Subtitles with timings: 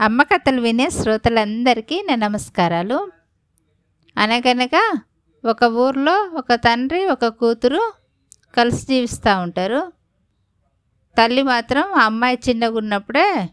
[0.00, 3.12] అమ్మ కథలు వినే శ్రోతలందరికీ నా నమస్కారాలు.
[4.16, 5.02] అనగనగా
[5.44, 7.92] ఒక ఊర్లో ఒక తండ్రి ఒక కూతురు
[8.56, 9.92] కలిసి జీవిస్తూ ఉంటారు.
[11.18, 13.50] తల్లి మాత్రం ఆ అమ్మాయి చిన్నగా ఉన్నప్పుడే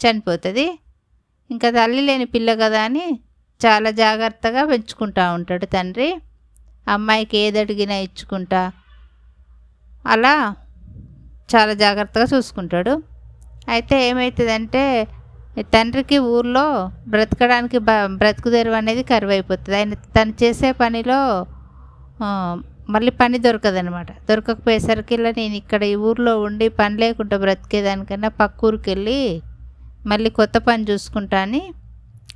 [0.00, 0.78] చనిపోతుంది.
[1.50, 3.20] ఇంకా తల్లి లేని పిల్ల కదా అని
[3.66, 6.16] చాలా జాగ్రత్తగా పెంచుకుంటూ ఉంటాడు తండ్రి.
[6.88, 8.72] అమ్మాయికి ఏది అడిగినా ఇచ్చుకుంటా.
[10.06, 10.56] అలా
[11.56, 13.02] చాలా జాగ్రత్తగా చూసుకుంటాడు.
[13.68, 15.08] అయితే ఏమవుతుందంటే
[15.64, 16.64] తండ్రికి ఊర్లో
[17.08, 21.18] బ్రతకడానికి బ బ్రతుకు తెరువు అనేది కరువు అయిపోతుంది ఆయన తను చేసే పనిలో
[22.88, 28.88] మళ్ళీ పని దొరకదనమాట దొరకకపోయేసరికి ఇలా నేను ఇక్కడ ఈ ఊర్లో ఉండి పని లేకుండా బ్రతికేదానికన్నా పక్క ఊరికి
[28.90, 29.18] వెళ్ళి
[30.06, 31.62] మళ్ళీ కొత్త పని చూసుకుంటా అని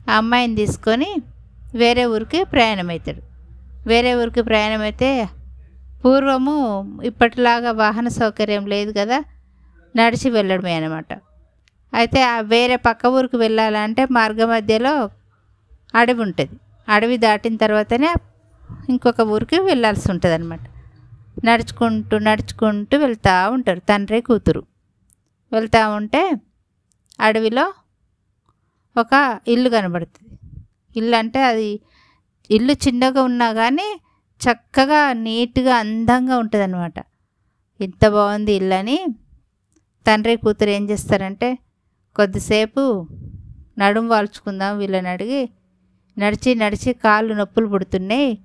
[0.08, 1.10] ఆ అమ్మాయిని తీసుకొని
[1.74, 3.22] వేరే ఊరికి ప్రయాణం అవుతాడు
[3.86, 5.10] వేరే ఊరికి ప్రయాణం అయితే
[6.04, 6.56] పూర్వము
[7.04, 9.18] ఇప్పటిలాగా వాహన సౌకర్యం లేదు కదా
[9.94, 11.12] నడిచి వెళ్ళడమే అనమాట
[11.92, 12.20] అయితే
[12.52, 14.94] వేరే పక్క ఊరికి వెళ్ళాలంటే మార్గ మధ్యలో
[15.94, 16.54] అడవి ఉంటుంది.
[16.88, 18.10] అడవి దాటిన తర్వాతనే
[18.90, 20.64] ఇంకొక ఊరికి వెళ్ళాల్సి ఉంటుంది అనమాట
[21.46, 24.62] నడుచుకుంటూ నడుచుకుంటూ వెళ్తూ ఉంటారు తండ్రి కూతురు.
[25.52, 26.22] వెళ్తూ ఉంటే
[27.18, 27.64] అడవిలో
[28.96, 29.12] ఒక
[29.48, 30.34] ఇల్లు కనబడుతుంది.
[30.96, 31.70] ఇల్లు అంటే అది
[32.50, 33.88] ఇల్లు చిన్నగా ఉన్నా కానీ
[34.40, 36.98] చక్కగా నీట్గా అందంగా ఉంటుంది అనమాట
[37.80, 38.96] ఇంత బాగుంది ఇల్లు అని
[40.06, 41.48] తండ్రి కూతురు ఏం చేస్తారంటే
[42.16, 43.08] కొద్దిసేపు
[43.78, 45.42] నడుము వాల్చుకుందాం వీళ్ళని అడిగి
[46.18, 48.38] నడిచి నడిచి కాళ్ళు నొప్పులు పుడుతున్నాయి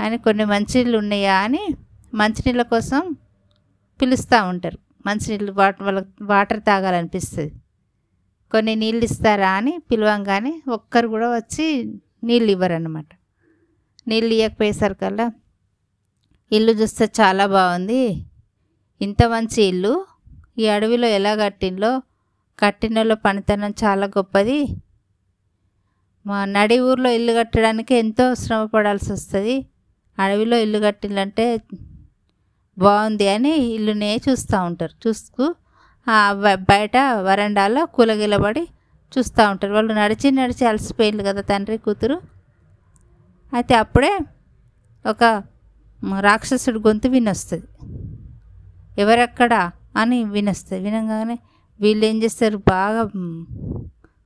[0.00, 1.62] అని కొన్ని మంచినీళ్ళు ఉన్నాయా అని
[2.14, 3.16] మంచినీళ్ళ కోసం
[4.00, 4.78] పిలుస్తూ ఉంటారు.
[5.06, 7.52] మంచినీళ్ళు వాటర్ వాళ్ళకి వాటర్ తాగాలనిపిస్తుంది.
[8.52, 11.66] కొన్ని నీళ్ళు ఇస్తారా అని పిలవంగానే ఒక్కరు కూడా వచ్చి
[12.24, 13.10] నీళ్ళు ఇవ్వరన్నమాట.
[14.08, 15.32] నీళ్ళు ఇవ్వకపోయేసరికల్లా
[16.52, 18.02] ఇల్లు చూస్తే చాలా బాగుంది.
[19.00, 19.94] ఇంత మంచి ఇల్లు
[20.58, 21.92] ఈ అడవిలో ఎలా కట్టిందో
[22.58, 24.58] కట్టినలో పనితనం చాలా గొప్పది.
[26.26, 29.66] మా నడి ఊర్లో ఇల్లు కట్టడానికి ఎంతో శ్రమ పడాల్సి వస్తుంది.
[30.18, 31.60] అడవిలో ఇల్లు కట్టిందంటే
[32.78, 35.08] బాగుంది అని ఇల్లునే చూస్తూ ఉంటారు.
[35.08, 35.54] చూస్తూ
[36.08, 38.64] ఆ బయట వరండాలో కూలగిలబడి
[39.14, 39.72] చూస్తూ ఉంటారు.
[39.72, 42.20] వాళ్ళు నడిచి నడిచి అలసిపోయింది కదా తండ్రి కూతురు.
[43.52, 44.12] అయితే అప్పుడే
[45.06, 45.24] ఒక
[46.02, 47.66] రాక్షసుడు రాక్షసుడి గొంతు వినొస్తుంది.
[49.00, 50.82] ఎవరెక్కడా అని వినొస్తుంది.
[50.84, 51.38] వినగానే
[51.80, 52.58] వీళ్ళు ఏం చేస్తారు?
[52.68, 53.02] బాగా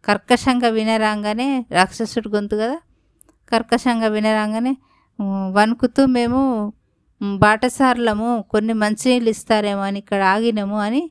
[0.04, 2.78] కర్కశంగా వినరాగానే రాక్షసుడి గొంతు కదా?
[3.53, 4.72] కర్కశంగా వినరాగానే
[5.56, 6.41] వణుకుతూ మేము
[7.42, 11.03] బాటసార్లము కొన్ని మంచినీళ్ళు ఇస్తారేమో అని ఇక్కడ ఆగినాము అని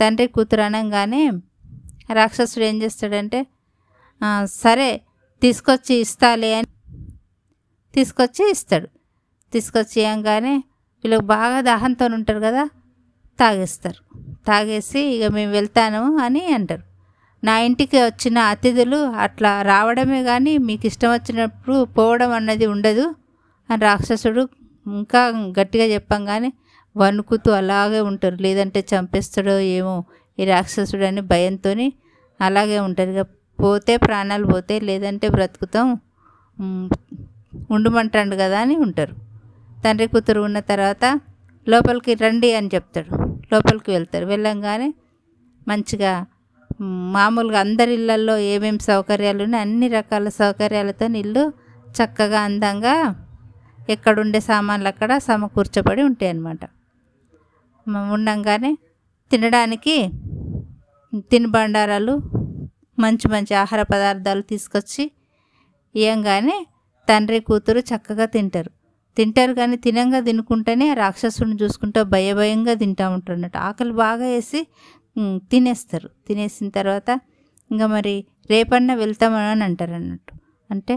[0.00, 1.22] తండ్రి కూతురు అనగానే
[2.10, 3.40] రాక్షసుడు ఏం చేస్తాడంటే
[4.62, 4.90] సరే
[5.42, 6.68] తీసుకొచ్చి ఇస్తాలే అని
[7.94, 8.88] తీసుకొచ్చి ఇస్తాడు.
[9.52, 10.54] తీసుకొచ్చి ఇవ్వగానే
[11.04, 12.64] వీళ్ళకి బాగా దాహంతో ఉంటారు కదా?
[13.38, 14.00] తాగేస్తారు.
[14.48, 16.84] తాగేసి ఇక మేము వెళ్తాను అని అంటారు.
[17.42, 23.06] నా ఇంటికి వచ్చిన అతిథులు అట్లా రావడమే కానీ మీకు ఇష్టం వచ్చినప్పుడు పోవడం అన్నది ఉండదు
[23.68, 24.42] అని రాక్షసుడు
[24.86, 25.22] ఇంకా
[25.58, 26.50] గట్టిగా చెప్పంగానే
[26.96, 28.36] వణుకుతూ అలాగే ఉంటారు.
[28.46, 29.96] లేదంటే చంపేస్తాడో ఏమో
[30.38, 31.72] ఈ రాక్షసుడు అని భయంతో
[32.40, 33.10] అలాగే ఉంటారు.
[33.16, 33.22] ఇక
[33.58, 35.86] పోతే ప్రాణాలు పోతే లేదంటే బ్రతుకుతాం.
[37.70, 39.14] ఉండమంటాడు కదా అని ఉంటారు.
[39.84, 41.04] తండ్రి కూతురు ఉన్న తర్వాత
[41.68, 43.10] లోపలికి రండి అని చెప్తాడు.
[43.52, 44.26] లోపలికి వెళ్తారు.
[44.26, 44.94] వెళ్ళంగానే
[45.68, 46.26] మంచిగా
[46.82, 49.62] మామూలుగా అందరి ఇళ్ళల్లో ఏమేమి సౌకర్యాలు ఉన్నాయి?
[49.62, 51.52] అన్ని రకాల సౌకర్యాలతో ఇల్లు
[51.88, 52.94] చక్కగా అందంగా
[53.90, 56.62] ఎక్కడుండే సామాన్లు అక్కడ సమకూర్చబడి ఉంటాయి అన్నమాట.
[58.12, 58.78] ఉండంగానే
[59.30, 60.08] తినడానికి
[61.16, 62.14] తినుబండారాలు
[62.98, 65.10] మంచి మంచి ఆహార పదార్థాలు తీసుకొచ్చి
[65.94, 66.66] ఇవ్వంగానే
[67.08, 68.70] తండ్రి కూతురు చక్కగా తింటారు.
[69.16, 74.60] తింటారు కానీ తినంగా తినుకుంటేనే రాక్షసుని చూసుకుంటూ భయ భయంగా తింటూ ఉంటారు అన్నట్టు ఆకలి బాగా వేసి
[75.50, 76.08] తినేస్తారు.
[76.28, 77.10] తినేసిన తర్వాత
[77.70, 78.14] ఇంకా మరి
[78.50, 80.32] రేపన్నా వెళ్తామని అంటారు అన్నట్టు
[80.70, 80.94] అంటే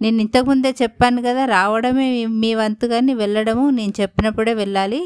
[0.00, 5.02] నేను ఇంతకుముందే చెప్పాను కదా రావడమే మీ వంతు కానీ వెళ్ళడము నేను చెప్పినప్పుడే వెళ్ళాలి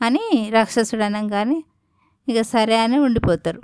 [0.00, 1.58] అని రాక్షసుడు అనగానే
[2.28, 3.60] ఇక సరే అని ఉండిపోతారు.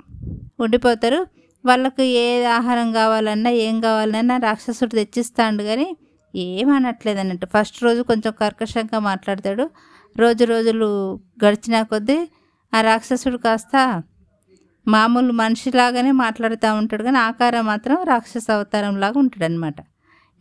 [0.59, 1.19] ఉండిపోతారు.
[1.65, 2.25] వాళ్ళకు ఏ
[2.57, 5.87] ఆహారం కావాలన్నా ఏం కావాలన్నా రాక్షసుడు తెచ్చిస్తాడు కానీ
[6.35, 7.45] ఏమనట్లేదు అన్నట్టు.
[7.45, 9.69] ఫస్ట్ రోజు కొంచెం కర్కశంగా మాట్లాడతాడు.
[10.17, 10.85] రోజు రోజులు
[11.45, 12.29] గడిచిన కొద్దీ
[12.73, 14.03] ఆ రాక్షసుడు కాస్త
[14.87, 19.73] మామూలు మనిషిలాగానే మాట్లాడుతూ ఉంటాడు కానీ ఆకారం మాత్రం రాక్షస అవతారం లాగా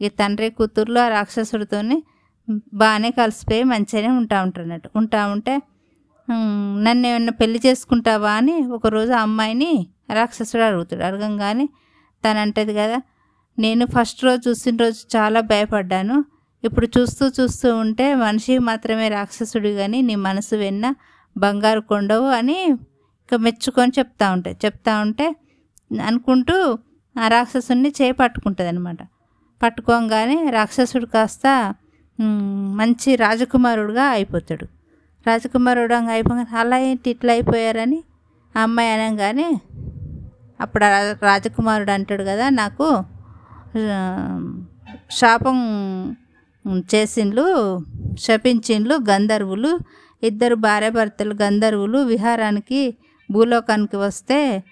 [0.02, 2.02] ఈ తండ్రి కూతుర్లు ఆ రాక్షసుడితోని
[2.75, 4.90] బాగానే కలిసిపోయి మంచిగానే ఉంటా ఉంటారు అన్నట్టు.
[4.96, 5.62] ఉంటా ఉంటే
[6.82, 8.32] నన్ను ఏమన్నా పెళ్ళి చేసుకుంటావా?
[8.32, 11.02] అని ఒకరోజు ఆ అమ్మాయిని రాక్షసుడు అడుగుతాడు.
[11.05, 11.69] అడగంగానే
[12.25, 13.00] తను అంటది కదా
[13.58, 16.25] నేను ఫస్ట్ రోజు చూసిన రోజు చాలా భయపడ్డాను.
[16.64, 20.94] ఇప్పుడు చూస్తూ చూస్తూ ఉంటే మనిషి మాత్రమే రాక్షసుడు కానీ నీ మనసు వెన్న
[21.37, 22.58] బంగారు కొండవు అని
[23.22, 25.37] ఇక మెచ్చుకొని చెప్తా ఉంటాయి చెప్తా ఉంటే
[26.06, 26.56] అనుకుంటూ
[27.16, 28.99] ఆ రాక్షసుని చేయి పట్టుకుంటుంది అనమాట
[29.62, 31.46] పట్టుకోగానే రాక్షసుడు కాస్త
[32.81, 34.66] మంచి రాజకుమారుడుగా అయిపోతాడు.
[35.26, 38.04] రాజకుమారుడు అయిపోగానే అలా ఏంటి ఇట్లా అయిపోయారని
[38.56, 39.49] ఆ అమ్మాయి అనగానే
[40.61, 40.84] అప్పుడు
[41.22, 42.87] రాజకుమారుడు అంటాడు కదా నాకు
[45.10, 45.58] శాపం
[46.94, 47.46] చేసిండ్లు
[48.18, 49.78] శపించిండ్లు గంధర్వులు
[50.22, 52.96] ఇద్దరు భార్యాభర్తలు గంధర్వులు విహారానికి
[53.30, 54.64] భూలోకానికి వస్తే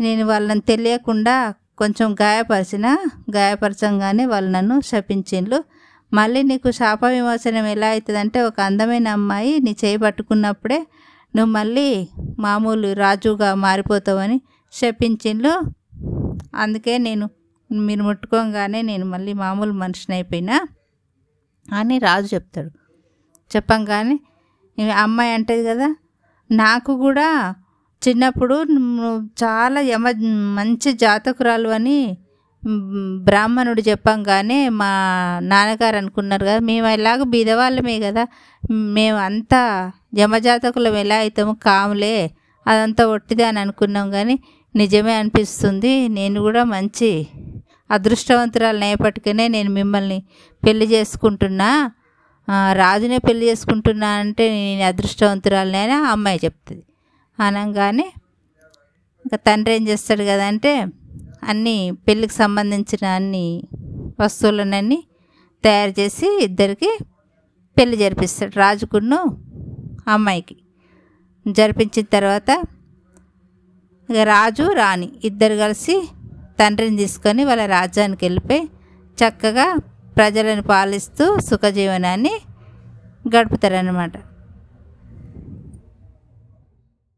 [0.00, 2.86] నేను వాళ్ళని తెలియకుండా కొంచెం గాయపరిచిన
[3.36, 5.64] గాయపరచంగానే వాళ్ళు నన్ను శపించిండ్లు.
[6.12, 10.86] మళ్ళీ నీకు శాప విమోచనం ఎలా అవుతుందంటే ఒక అందమైన అమ్మాయి నీ చేయి పట్టుకున్నప్పుడే
[11.36, 12.08] నువ్వు మళ్ళీ
[12.38, 14.40] మామూలు రాజుగా మారిపోతావని
[14.72, 15.54] శపించిండ్లు.
[16.54, 17.30] అందుకే నేను
[17.78, 20.68] మీరు ముట్టుకోగానే నేను మళ్ళీ మామూలు మనిషిని అయిపోయినా
[21.72, 22.70] అని రాజు చెప్తాడు.
[23.56, 24.16] చెప్పంగానే
[24.94, 25.88] అమ్మాయి అంటది కదా
[26.50, 27.54] నాకు కూడా
[28.02, 28.62] చిన్నప్పుడు
[29.44, 30.08] చాలా యమ
[30.54, 32.16] మంచి జాతకురాలు అని
[33.24, 34.90] బ్రాహ్మణుడు చెప్పంగానే మా
[35.42, 38.26] నాన్నగారు అనుకున్నారు కదా మేము ఎలాగో బీదవాళ్ళమే కదా
[38.70, 42.30] మేము అంతా యమజాతకులం ఎలా అవుతాము కాములే
[42.66, 44.38] అదంతా ఒట్టిదే అని అనుకున్నాం కానీ
[44.74, 47.28] నిజమే అనిపిస్తుంది నేను కూడా మంచి
[47.92, 48.78] అదృష్టవంతురాలు
[49.48, 50.22] నేను మిమ్మల్ని
[50.66, 51.90] పెళ్ళి చేసుకుంటున్నా.
[52.72, 56.84] రాజునే పెళ్ళి చేసుకుంటున్నా అంటే నేను అదృష్టవంతురాలనే ఆ అమ్మాయి చెప్తుంది.
[57.40, 58.12] అనగానే
[59.26, 60.86] ఇంకా తండ్రి ఏం చేస్తాడు కదంటే
[61.42, 63.62] అన్నీ పెళ్ళికి సంబంధించిన అన్ని
[64.20, 65.04] వస్తువులనన్నీ
[65.64, 66.98] తయారు చేసి ఇద్దరికి
[67.78, 69.38] పెళ్ళి జరిపిస్తాడు రాజుకును
[70.08, 70.56] అమ్మాయికి.
[71.48, 72.50] జరిపించిన తర్వాత
[74.10, 76.02] ఇక రాజు రాణి ఇద్దరు కలిసి
[76.62, 78.64] తండ్రిని తీసుకొని వాళ్ళ రాజ్యానికి వెళ్ళిపోయి
[79.18, 79.66] చక్కగా
[80.16, 82.34] ప్రజలను పాలిస్తూ సుఖజీవనాన్ని
[83.28, 84.14] గడుపుతారనమాట